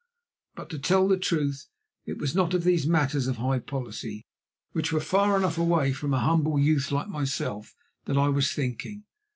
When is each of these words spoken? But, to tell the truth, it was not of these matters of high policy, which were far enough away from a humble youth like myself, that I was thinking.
But, 0.55 0.71
to 0.71 0.79
tell 0.79 1.07
the 1.07 1.15
truth, 1.15 1.67
it 2.07 2.17
was 2.17 2.33
not 2.33 2.55
of 2.55 2.63
these 2.63 2.87
matters 2.87 3.27
of 3.27 3.37
high 3.37 3.59
policy, 3.59 4.25
which 4.71 4.91
were 4.91 4.99
far 4.99 5.37
enough 5.37 5.59
away 5.59 5.93
from 5.93 6.11
a 6.11 6.19
humble 6.19 6.57
youth 6.57 6.91
like 6.91 7.07
myself, 7.09 7.75
that 8.05 8.17
I 8.17 8.29
was 8.29 8.51
thinking. 8.51 9.03